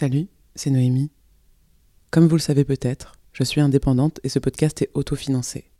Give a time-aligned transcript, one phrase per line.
[0.00, 1.10] Salut, c'est Noémie.
[2.10, 5.70] Comme vous le savez peut-être, je suis indépendante et ce podcast est autofinancé.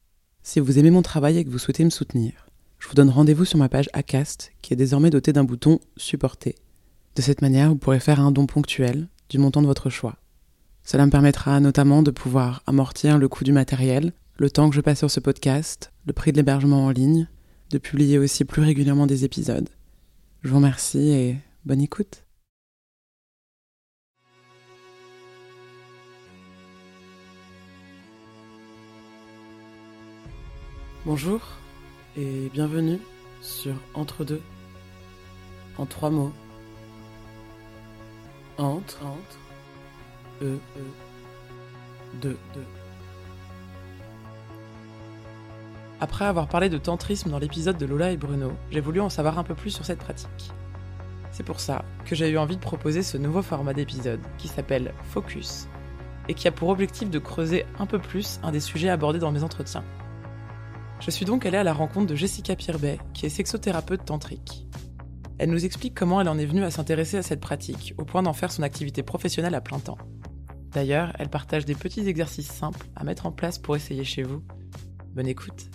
[0.42, 3.46] Si vous aimez mon travail et que vous souhaitez me soutenir, je vous donne rendez-vous
[3.46, 6.54] sur ma page Acast qui est désormais dotée d'un bouton Supporter.
[7.16, 10.18] De cette manière, vous pourrez faire un don ponctuel du montant de votre choix.
[10.84, 14.82] Cela me permettra notamment de pouvoir amortir le coût du matériel, le temps que je
[14.82, 17.26] passe sur ce podcast, le prix de l'hébergement en ligne,
[17.70, 19.70] de publier aussi plus régulièrement des épisodes.
[20.42, 22.22] Je vous remercie et bonne écoute.
[31.06, 31.40] Bonjour
[32.14, 32.98] et bienvenue
[33.40, 34.42] sur Entre deux
[35.78, 36.30] en trois mots.
[38.58, 39.38] Entre, entre,
[40.42, 40.58] e, e,
[42.20, 42.64] deux, deux.
[46.00, 49.38] Après avoir parlé de tantrisme dans l'épisode de Lola et Bruno, j'ai voulu en savoir
[49.38, 50.52] un peu plus sur cette pratique.
[51.32, 54.92] C'est pour ça que j'ai eu envie de proposer ce nouveau format d'épisode qui s'appelle
[55.04, 55.66] Focus
[56.28, 59.32] et qui a pour objectif de creuser un peu plus un des sujets abordés dans
[59.32, 59.82] mes entretiens.
[61.00, 64.66] Je suis donc allée à la rencontre de Jessica Pirbet, qui est sexothérapeute tantrique.
[65.38, 68.22] Elle nous explique comment elle en est venue à s'intéresser à cette pratique, au point
[68.22, 69.96] d'en faire son activité professionnelle à plein temps.
[70.72, 74.42] D'ailleurs, elle partage des petits exercices simples à mettre en place pour essayer chez vous.
[75.14, 75.70] Bonne écoute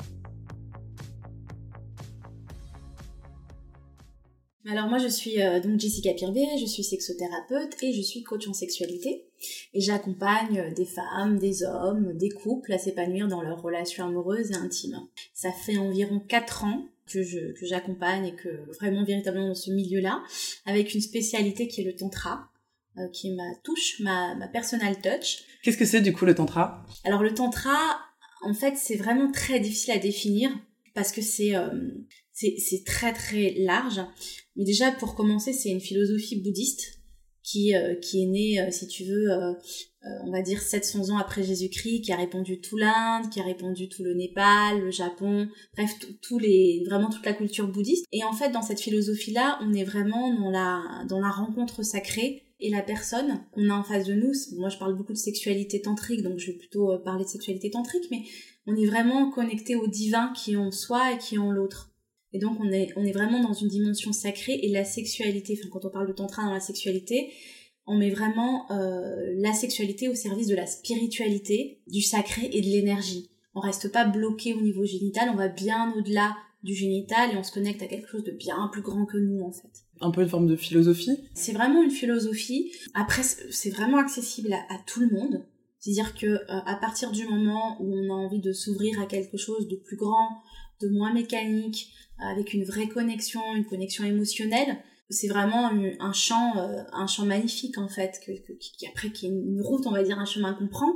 [4.68, 8.48] Alors moi je suis euh, donc Jessica Pirbet, je suis sexothérapeute et je suis coach
[8.48, 9.28] en sexualité
[9.74, 14.56] et j'accompagne des femmes, des hommes, des couples à s'épanouir dans leurs relations amoureuses et
[14.56, 15.00] intimes.
[15.34, 19.72] Ça fait environ 4 ans que je que j'accompagne et que vraiment véritablement dans ce
[19.72, 20.24] milieu-là
[20.66, 22.50] avec une spécialité qui est le tantra
[22.98, 25.44] euh, qui est ma touche, ma, ma personal touch.
[25.62, 26.84] Qu'est-ce que c'est du coup le tantra?
[27.04, 27.78] Alors le tantra
[28.42, 30.50] en fait c'est vraiment très difficile à définir
[30.96, 31.70] parce que c'est euh,
[32.36, 34.02] c'est très très large.
[34.56, 36.95] Mais déjà, pour commencer, c'est une philosophie bouddhiste
[37.46, 39.54] qui, euh, qui est née, euh, si tu veux, euh,
[40.24, 43.88] on va dire 700 ans après Jésus-Christ, qui a répandu tout l'Inde, qui a répandu
[43.88, 45.92] tout le Népal, le Japon, bref,
[46.22, 48.06] tous les, vraiment toute la culture bouddhiste.
[48.12, 52.44] Et en fait, dans cette philosophie-là, on est vraiment dans la, dans la rencontre sacrée
[52.60, 54.32] et la personne qu'on a en face de nous.
[54.58, 58.06] Moi, je parle beaucoup de sexualité tantrique, donc je vais plutôt parler de sexualité tantrique,
[58.10, 58.24] mais
[58.66, 61.95] on est vraiment connecté au divin qui est en soi et qui est en l'autre.
[62.36, 65.70] Et donc on est, on est vraiment dans une dimension sacrée et la sexualité, enfin
[65.72, 67.32] quand on parle de tantra dans la sexualité,
[67.88, 72.66] on met vraiment euh, la sexualité au service de la spiritualité, du sacré et de
[72.66, 73.30] l'énergie.
[73.54, 77.44] On reste pas bloqué au niveau génital, on va bien au-delà du génital et on
[77.44, 79.86] se connecte à quelque chose de bien plus grand que nous en fait.
[80.02, 81.18] Un peu une forme de philosophie?
[81.36, 82.74] C'est vraiment une philosophie.
[82.96, 85.46] Après, c'est vraiment accessible à, à, tout le monde.
[85.80, 89.38] C'est-à-dire que euh, à partir du moment où on a envie de s'ouvrir à quelque
[89.38, 90.42] chose de plus grand,
[90.82, 94.78] de moins mécanique, avec une vraie connexion, une connexion émotionnelle.
[95.12, 95.70] C'est vraiment
[96.00, 98.20] un champ, euh, un champ magnifique en fait,
[98.60, 100.92] qui après qui est une route, on va dire un chemin qu'on prend.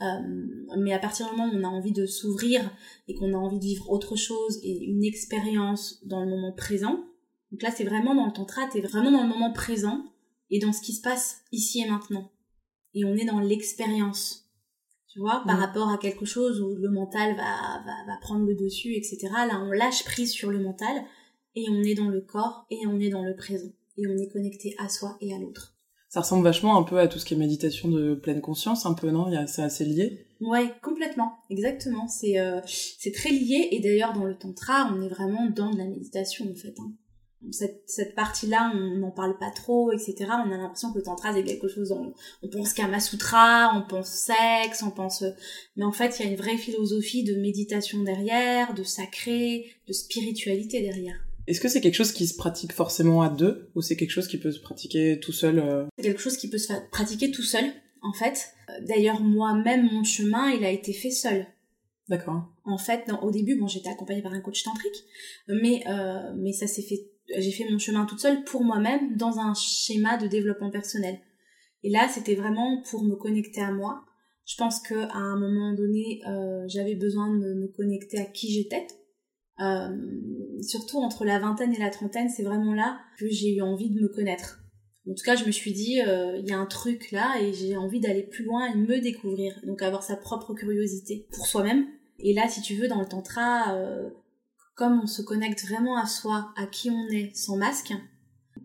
[0.00, 2.60] Euh, mais à partir du moment où on a envie de s'ouvrir
[3.06, 7.04] et qu'on a envie de vivre autre chose et une expérience dans le moment présent,
[7.52, 10.02] donc là c'est vraiment dans le tantra, t'es vraiment dans le moment présent
[10.50, 12.32] et dans ce qui se passe ici et maintenant.
[12.94, 14.41] Et on est dans l'expérience
[15.12, 15.60] tu vois, par mm.
[15.60, 19.28] rapport à quelque chose où le mental va, va, va, prendre le dessus, etc.
[19.46, 21.04] Là, on lâche prise sur le mental
[21.54, 24.28] et on est dans le corps et on est dans le présent et on est
[24.32, 25.74] connecté à soi et à l'autre.
[26.08, 28.92] Ça ressemble vachement un peu à tout ce qui est méditation de pleine conscience, un
[28.92, 29.30] peu, non?
[29.46, 32.08] C'est assez lié Ouais, complètement, exactement.
[32.08, 35.78] C'est euh, c'est très lié et d'ailleurs dans le tantra, on est vraiment dans de
[35.78, 36.74] la méditation en fait.
[36.80, 36.92] Hein
[37.50, 40.14] cette, cette partie-là, on n'en parle pas trop, etc.
[40.46, 43.82] On a l'impression que le tantra, c'est quelque chose, on, on pense Kama Sutra, on
[43.82, 45.24] pense sexe, on pense...
[45.76, 49.92] Mais en fait, il y a une vraie philosophie de méditation derrière, de sacré, de
[49.92, 51.16] spiritualité derrière.
[51.46, 54.28] Est-ce que c'est quelque chose qui se pratique forcément à deux, ou c'est quelque chose
[54.28, 57.42] qui peut se pratiquer tout seul euh C'est quelque chose qui peut se pratiquer tout
[57.42, 57.64] seul,
[58.02, 58.54] en fait.
[58.82, 61.46] D'ailleurs, moi-même, mon chemin, il a été fait seul.
[62.08, 62.48] D'accord.
[62.64, 65.04] En fait, au début, bon, j'étais accompagnée par un coach tantrique,
[65.48, 69.38] mais euh, mais ça s'est fait j'ai fait mon chemin toute seule pour moi-même dans
[69.38, 71.18] un schéma de développement personnel.
[71.82, 74.04] Et là, c'était vraiment pour me connecter à moi.
[74.44, 78.52] Je pense que à un moment donné, euh, j'avais besoin de me, connecter à qui
[78.52, 78.86] j'étais.
[79.60, 79.96] Euh,
[80.62, 84.00] surtout entre la vingtaine et la trentaine, c'est vraiment là que j'ai eu envie de
[84.00, 84.60] me connaître.
[85.08, 87.52] En tout cas, je me suis dit, euh, il y a un truc là et
[87.52, 89.58] j'ai envie d'aller plus loin et me découvrir.
[89.64, 91.86] Donc avoir sa propre curiosité pour soi-même.
[92.18, 93.76] Et là, si tu veux, dans le tantra,
[94.74, 97.92] comme on se connecte vraiment à soi, à qui on est, sans masque,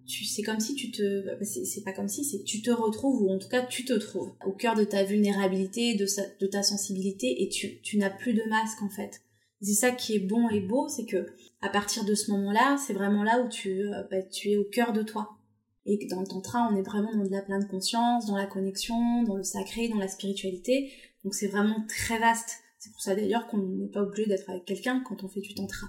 [0.05, 3.23] tu c'est comme si tu te bah, c'est pas comme si c'est tu te retrouves
[3.23, 7.43] ou en tout cas tu te trouves au cœur de ta vulnérabilité de, ta sensibilité
[7.43, 9.21] et tu, tu n'as plus de masque en fait
[9.61, 11.27] c'est ça qui est bon et beau c'est que
[11.61, 14.57] à partir de ce moment là c'est vraiment là où tu euh, bah, tu es
[14.57, 15.37] au cœur de toi
[15.85, 19.23] Et dans le tantra, on est vraiment dans de la pleine conscience, dans la connexion,
[19.23, 20.91] dans le sacré, dans la spiritualité.
[21.23, 22.59] Donc c'est vraiment très vaste.
[22.87, 25.53] C'est pour ça d'ailleurs qu'on n'est pas obligé d'être avec quelqu'un quand on fait du
[25.53, 25.87] tantra.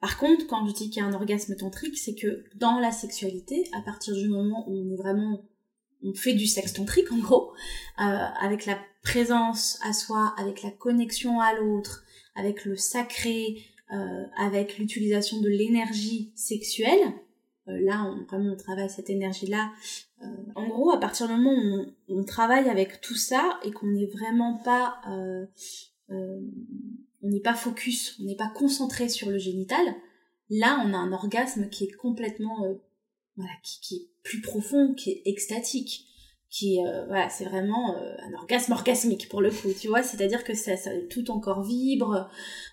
[0.00, 2.90] Par contre, quand je dis qu'il y a un orgasme tantrique, c'est que dans la
[2.90, 5.44] sexualité, à partir du moment où on est vraiment,
[6.02, 7.52] on fait du sexe tantrique en gros,
[8.00, 12.02] euh, avec la présence à soi, avec la connexion à l'autre,
[12.34, 17.14] avec le sacré, euh, avec l'utilisation de l'énergie sexuelle,
[17.68, 19.72] euh, là, on, vraiment, on travaille cette énergie-là.
[20.22, 23.86] Euh, en gros, à partir du moment où on, travaille avec tout ça et qu'on
[23.86, 25.00] n'est vraiment pas,
[26.10, 29.84] on n'est pas focus, on n'est pas concentré sur le génital,
[30.50, 32.58] là, on a un orgasme qui est complètement,
[33.36, 36.06] voilà, qui, est plus profond, qui est extatique
[36.54, 40.04] qui euh, voilà c'est vraiment euh, un orgasme orgasmique pour le coup tu vois.
[40.04, 42.30] C'est à dire que ça, ça, tout ton corps vibre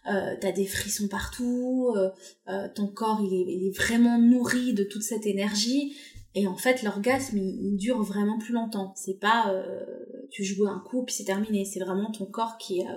[0.08, 5.26] euh, t'as des frissons partout euh, ton corps il est vraiment nourri de toute cette
[5.26, 5.98] énergie
[6.36, 8.94] et en fait l'orgasme il, dure vraiment plus longtemps.
[8.96, 9.54] C'est pas
[10.30, 11.66] tu joues un coup puis c'est terminé.
[11.66, 12.88] C'est vraiment ton corps qui est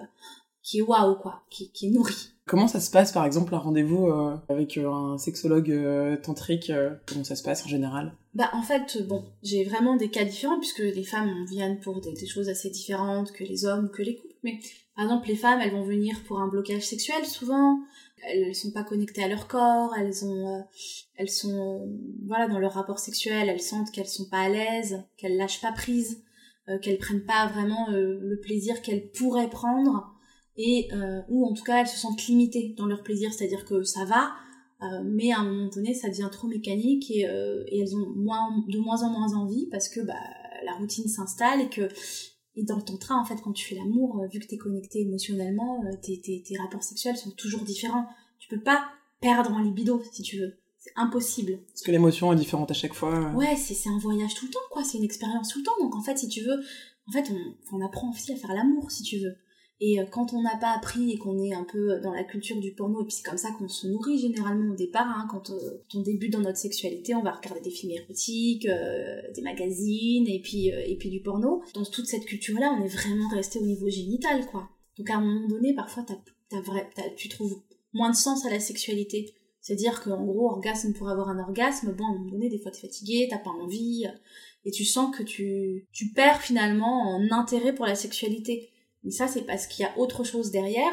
[0.62, 1.42] qui est waouh quoi.
[1.50, 2.34] Qui, qui est nourri.
[2.46, 6.70] Comment ça se passe, par exemple, un rendez-vous euh, avec euh, un sexologue euh, tantrique
[7.06, 8.12] Comment ça se passe en général?
[8.34, 12.26] Bah, en fait, bon, j'ai vraiment des cas différents puisque les femmes viennent pour des,
[12.26, 14.34] choses assez différentes que les hommes, que les couples.
[14.42, 14.58] Mais
[14.94, 17.78] par exemple, les femmes, elles vont venir pour un blocage sexuel souvent.
[18.26, 19.94] Elles, elles sont pas connectées à leur corps.
[19.99, 20.65] Elles ont,
[21.17, 21.88] elles sont,
[22.26, 25.73] voilà, dans leur rapport sexuel, elles sentent qu'elles sont pas à l'aise, qu'elles lâchent pas
[25.73, 26.23] prise,
[26.82, 30.15] qu'elles prennent pas vraiment le plaisir qu'elles pourraient prendre
[30.56, 33.82] et euh, ou en tout cas elles se sentent limitées dans leur plaisir, c'est-à-dire que
[33.82, 34.32] ça va,
[34.82, 38.79] euh, mais à un moment donné ça devient trop mécanique et, euh, elles ont de
[38.79, 40.15] moins en moins envie parce que bah,
[40.65, 41.88] la routine s'installe et que
[42.56, 45.82] et dans ton train en fait quand tu fais l'amour, vu que t'es connecté émotionnellement,
[46.02, 48.06] tes, tes, tes rapports sexuels sont toujours différents.
[48.38, 48.84] Tu peux pas
[49.20, 50.54] perdre en libido si tu veux.
[50.78, 51.60] C'est impossible.
[51.68, 53.32] Parce que l'émotion est différente à chaque fois.
[53.32, 54.84] Ouais, c'est un voyage tout le temps, quoi.
[54.84, 55.78] C'est une expérience tout le temps.
[55.80, 56.60] Donc en fait, si tu veux,
[57.08, 59.34] en fait, on, on apprend aussi à faire l'amour, si tu veux.
[59.81, 62.61] Et euh, quand on n'a pas appris et qu'on est un peu dans la culture
[62.61, 65.50] du porno, et puis c'est comme ça qu'on se nourrit généralement au départ, hein, quand,
[65.50, 70.29] euh, on débute dans notre sexualité, on va regarder des films érotiques, euh, des magazines,
[70.29, 71.62] et puis, et puis du porno.
[71.75, 74.69] Dans toute cette culture-là, on est vraiment resté au niveau génital, quoi.
[74.97, 76.06] Donc à un moment donné, parfois,
[77.17, 77.61] tu trouves
[77.93, 79.35] moins de sens à la sexualité.
[79.61, 82.71] C'est-à-dire qu'en gros, orgasme pour avoir un orgasme, bon, à un moment donné, des fois
[82.71, 84.05] t'es fatigué, t'as pas envie,
[84.65, 88.71] et tu sens que tu, tu perds finalement en intérêt pour la sexualité.
[89.04, 90.92] Mais ça, c'est parce qu'il y a autre chose derrière,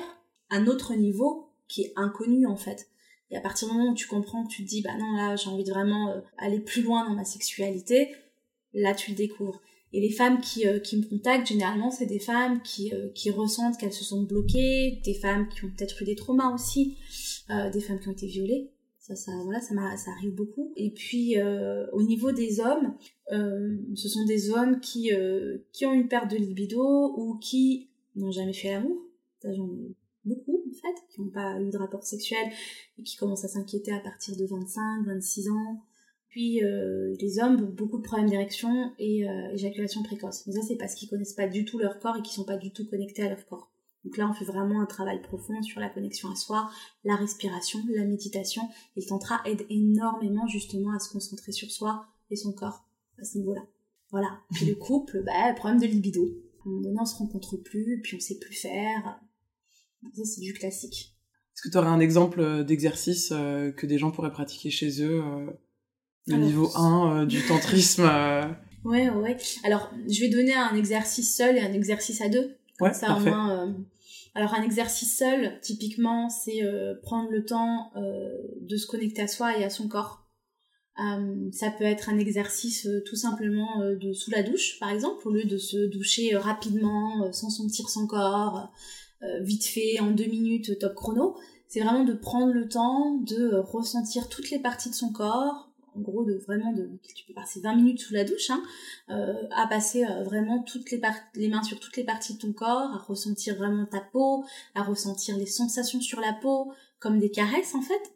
[0.49, 2.87] un autre niveau qui est inconnu en fait.
[3.31, 5.35] Et à partir du moment où tu comprends que tu te dis, bah non, là,
[5.37, 8.09] j'ai envie de vraiment euh, aller plus loin dans ma sexualité,
[8.73, 9.61] là, tu le découvres.
[9.93, 13.31] Et les femmes qui, euh, qui me contactent, généralement, c'est des femmes qui, euh, qui
[13.31, 16.97] ressentent qu'elles se sont bloquées, des femmes qui ont peut-être eu des traumas aussi,
[17.73, 18.71] des femmes qui ont été violées.
[18.97, 19.73] Ça, ça, voilà, ça,
[20.11, 20.71] arrive beaucoup.
[20.77, 21.35] Et puis,
[21.91, 22.95] au niveau des hommes,
[23.29, 25.11] ce sont des hommes qui,
[25.73, 28.97] qui ont une perte de libido ou qui n'ont jamais fait l'amour.
[29.43, 32.51] J'en ai beaucoup, en fait, qui n'ont pas eu de rapport sexuel
[32.99, 35.83] et qui commencent à s'inquiéter à partir de 25, 26 ans.
[36.29, 40.47] Puis euh, les hommes beaucoup de problèmes d'érection et euh, éjaculation précoce.
[40.47, 42.57] Mais ça, c'est parce qu'ils connaissent pas du tout leur corps et qu'ils sont pas
[42.57, 43.69] du tout connectés à leur corps.
[44.05, 46.69] Donc là, on fait vraiment un travail profond sur la connexion à soi,
[47.03, 48.63] la respiration, la méditation.
[48.95, 52.85] Et le tantra aide énormément justement à se concentrer sur soi et son corps
[53.19, 53.61] à ce niveau-là.
[54.09, 54.39] Voilà.
[54.53, 56.27] Puis le couple, bah, problème de libido.
[56.63, 59.19] À un moment donné, on se rencontre plus, puis on sait plus faire.
[60.15, 61.15] Ça, c'est du classique.
[61.53, 65.03] Est-ce que tu aurais un exemple euh, d'exercice euh, que des gens pourraient pratiquer chez
[65.03, 65.51] eux euh,
[66.27, 68.09] Le niveau 1 du tantrisme
[68.83, 69.37] Ouais, ouais.
[69.63, 72.57] Alors, je vais donner un exercice seul et un exercice à deux.
[72.79, 73.31] Ouais, ça, parfait.
[74.33, 76.61] Alors, un exercice seul, typiquement, c'est
[77.03, 80.20] prendre le temps de se connecter à soi et à son corps.
[81.01, 84.89] Euh, ça peut être un exercice euh, tout simplement euh, de sous la douche, par
[84.89, 88.71] exemple, au lieu de se doucher rapidement, sans sentir son corps,
[89.41, 91.37] vite fait, en deux minutes, top chrono.
[91.67, 96.01] C'est vraiment de prendre le temps de ressentir toutes les parties de son corps, en
[96.01, 98.63] gros de vraiment de tu peux passer 20 minutes sous la douche hein,
[99.09, 100.99] à passer vraiment toutes les
[101.35, 104.43] les mains sur toutes les parties de ton corps à ressentir vraiment ta peau
[104.73, 108.13] à ressentir les sensations sur la peau comme des caresses en fait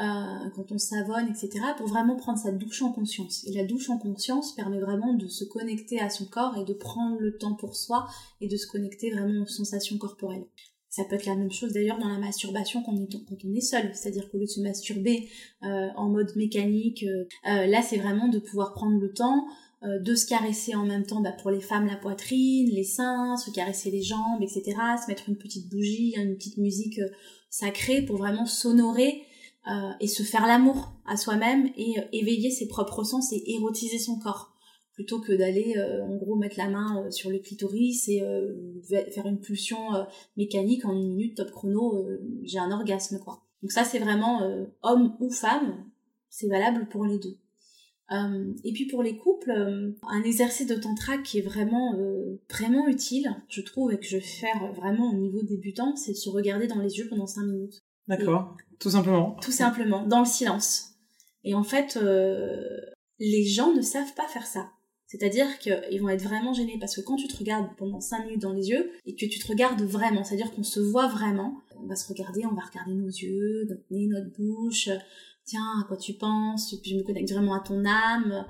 [0.00, 3.44] euh, quand on savonne, etc., pour vraiment prendre sa douche en conscience.
[3.48, 6.72] Et la douche en conscience permet vraiment de se connecter à son corps et de
[6.72, 8.06] prendre le temps pour soi
[8.40, 10.46] et de se connecter vraiment aux sensations corporelles.
[10.88, 14.30] Ça peut être la même chose d'ailleurs dans la masturbation quand on est, seul, c'est-à-dire
[14.30, 15.28] qu'au lieu de se masturber
[15.64, 19.46] euh, en mode mécanique, euh, là c'est vraiment de pouvoir prendre le temps
[19.82, 23.52] de se caresser en même temps bah, pour les femmes la poitrine, les seins, se
[23.52, 26.98] caresser les jambes, etc., se mettre une petite bougie, une petite musique
[27.48, 28.46] sacrée pour vraiment
[29.68, 34.18] s'honorer et se faire l'amour à soi-même et éveiller ses propres sens et érotiser son
[34.18, 34.54] corps.
[34.94, 38.20] Plutôt que d'aller en gros mettre la main sur le clitoris et
[39.12, 39.78] faire une pulsion
[40.36, 42.04] mécanique en une minute top chrono
[42.42, 43.44] j'ai un orgasme quoi.
[43.62, 44.40] Donc ça c'est vraiment
[44.82, 45.84] homme ou femme
[46.30, 47.36] c'est valable pour les deux.
[48.10, 52.40] Euh, et puis pour les couples, euh, un exercice de tantra qui est vraiment euh,
[52.50, 56.16] vraiment utile, je trouve, et que je vais faire vraiment au niveau débutant, c'est de
[56.16, 57.82] se regarder dans les yeux pendant 5 minutes.
[58.08, 59.36] D'accord, tout simplement.
[59.42, 60.94] Tout simplement, dans le silence.
[61.44, 61.98] Et en fait,
[63.18, 64.70] les gens ne savent pas faire ça.
[65.06, 68.42] C'est-à-dire qu'ils vont être vraiment gênés parce que quand tu te regardes pendant 5 minutes
[68.42, 71.86] dans les yeux et que tu te regardes vraiment, c'est-à-dire qu'on se voit vraiment, on
[71.86, 74.90] va se regarder, on va regarder nos yeux, notre nez, notre bouche,
[75.46, 78.46] tiens, à quoi tu penses, puis je me connecte vraiment à ton âme.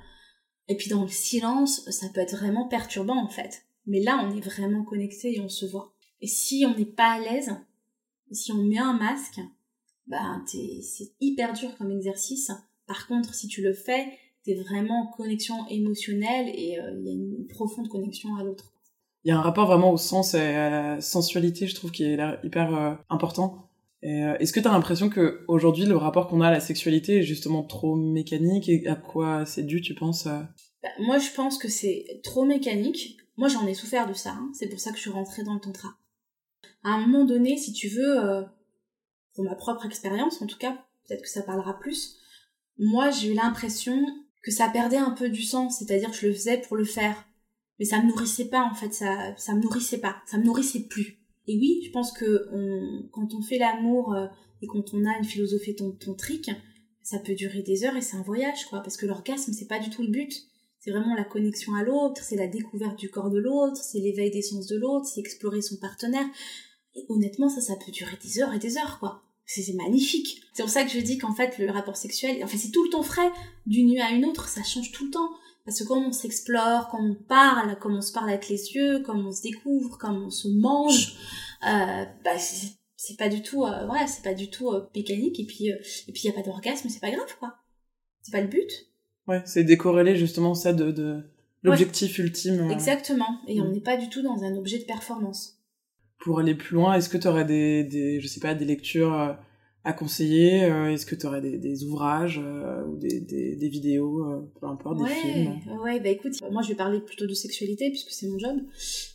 [0.66, 3.62] Et puis dans le silence, ça peut être vraiment perturbant en fait.
[3.86, 5.94] Mais là, on est vraiment connecté et on se voit.
[6.20, 7.52] Et si on n'est pas à l'aise,
[8.30, 9.40] si on met un masque,
[10.06, 12.50] bah c'est hyper dur comme exercice.
[12.86, 14.06] Par contre, si tu le fais,
[14.44, 18.72] t'es vraiment en connexion émotionnelle et euh, il y a une, profonde connexion à l'autre.
[19.24, 22.04] Il y a un rapport vraiment au sens et à la sensualité, je trouve, qui
[22.04, 23.68] est hyper euh, important.
[24.04, 27.18] Euh, est-ce que tu as l'impression que aujourd'hui le rapport qu'on a à la sexualité
[27.18, 31.58] est justement trop mécanique et à quoi c'est dû, tu penses bah, Moi, je pense
[31.58, 33.18] que c'est trop mécanique.
[33.36, 34.30] Moi, j'en ai souffert de ça.
[34.30, 34.50] Hein.
[34.54, 35.88] C'est pour ça que je suis rentrée dans le tantra.
[36.84, 38.42] À un moment donné, si tu veux, euh,
[39.34, 42.16] pour ma propre expérience, en tout cas, peut-être que ça parlera plus.
[42.78, 44.04] Moi, j'ai eu l'impression
[44.42, 47.26] que ça perdait un peu du sens, c'est-à-dire que je le faisais pour le faire,
[47.78, 50.86] mais ça me nourrissait pas en fait, ça, ça me nourrissait pas, ça me nourrissait
[50.88, 51.18] plus.
[51.48, 52.46] Et oui, je pense que
[53.10, 54.26] quand on fait l'amour euh,
[54.60, 56.50] et quand on a une philosophie tantrique,
[57.02, 58.80] ça peut durer des heures et c'est un voyage, quoi.
[58.80, 60.32] Parce que l'orgasme, c'est pas du tout le but.
[60.78, 64.30] C'est vraiment la connexion à l'autre, c'est la découverte du corps de l'autre, c'est l'éveil
[64.30, 66.26] des sens de l'autre, c'est explorer son partenaire.
[66.94, 69.22] Et honnêtement, ça, ça peut durer des heures et des heures, quoi.
[69.46, 70.42] C'est magnifique.
[70.52, 72.84] C'est pour ça que je dis qu'en fait, le rapport sexuel, en fait, c'est tout
[72.84, 73.30] le temps frais.
[73.66, 75.30] D'une nuit à une autre, ça change tout le temps.
[75.64, 79.00] Parce que quand on s'explore, quand on parle, comme on se parle avec les yeux,
[79.00, 81.16] comme on se découvre, comme on se mange,
[81.66, 85.38] euh, bah c'est pas du tout, euh, voilà, c'est pas du tout euh, mécanique.
[85.40, 85.76] Et puis, euh,
[86.08, 87.56] et puis il y a pas d'orgasme, c'est pas grave, quoi.
[88.22, 88.88] C'est pas le but.
[89.26, 91.22] Ouais, c'est décorréler justement ça de, de
[91.62, 92.70] l'objectif ultime.
[92.70, 93.38] Exactement.
[93.46, 93.72] Et on mm.
[93.72, 95.57] n'est pas du tout dans un objet de performance.
[96.20, 99.36] Pour aller plus loin, est-ce que tu aurais des, des, je sais pas, des lectures
[99.88, 104.50] à conseiller euh, Est-ce que tu aurais des, ouvrages euh, ou des, des, vidéos, euh,
[104.60, 105.60] peu importe, des films?
[105.82, 108.58] Ouais, bah écoute, moi je vais parler plutôt de sexualité puisque c'est mon job.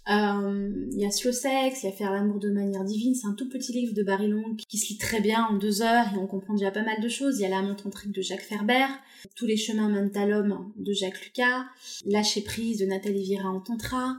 [0.08, 3.34] Il y a Slow Sex, il y a Faire l'amour de manière divine, c'est un
[3.34, 6.18] tout petit livre de Barry Long qui se lit très bien en deux heures et
[6.18, 7.40] on comprend déjà pas mal de choses.
[7.40, 8.88] Il y a La montre tantrique de Jacques Ferber,
[9.36, 11.66] Tous les chemins mènent à l'homme de Jacques Lucas,
[12.08, 14.16] Lâcher prise de Nathalie Vira en tantra.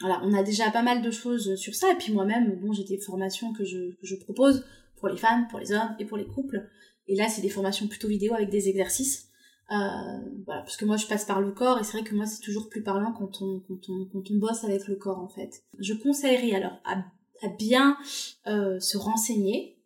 [0.00, 2.84] Voilà, on a déjà pas mal de choses sur ça et puis moi-même, bon, j'ai
[2.84, 4.64] des formations que je, que je propose
[4.96, 6.68] pour les femmes, pour les hommes et pour les couples.
[7.08, 9.28] Et là, c'est des formations plutôt vidéo avec des exercices.
[9.70, 9.74] Euh,
[10.44, 12.40] voilà, parce que moi, je passe par le corps et c'est vrai que moi, c'est
[12.40, 15.64] toujours plus parlant quand on, quand, on, quand on bosse avec le corps, en fait.
[15.78, 17.04] Je conseillerais alors à,
[17.42, 17.96] à bien
[18.46, 19.78] euh, se renseigner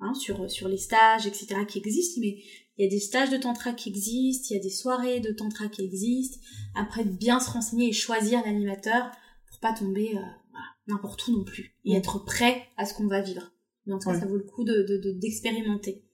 [0.00, 2.36] hein, sur, sur les stages, etc., qui existent, mais
[2.76, 5.32] il y a des stages de tantra qui existent, il y a des soirées de
[5.32, 6.38] tantra qui existent.
[6.74, 9.10] Après, bien se renseigner et choisir l'animateur
[9.64, 10.20] pas tomber euh,
[10.88, 13.50] n'importe où non plus et être prêt à ce qu'on va vivre.
[13.86, 14.84] Mais en tout cas, ça vaut le coup de,
[15.18, 16.04] d'expérimenter.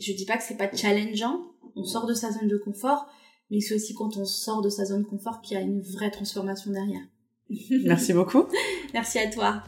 [0.00, 1.40] je dis pas que c'est pas challengeant,
[1.76, 3.06] on sort de sa zone de confort,
[3.48, 5.80] mais c'est aussi quand on sort de sa zone de confort qu'il y a une
[5.80, 7.06] vraie transformation derrière.
[7.84, 8.46] Merci beaucoup.
[8.92, 9.62] Merci à toi.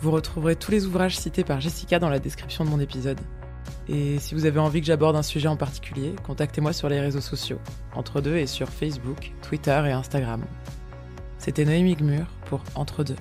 [0.00, 3.20] Vous retrouverez tous les ouvrages cités par Jessica dans la description de mon épisode.
[3.88, 7.22] Et si vous avez envie que j'aborde un sujet en particulier, contactez-moi sur les réseaux
[7.22, 7.58] sociaux,
[7.94, 10.44] entre deux et sur Facebook, Twitter et Instagram.
[11.38, 13.16] C'était Noémie Gmur pour Entre deux.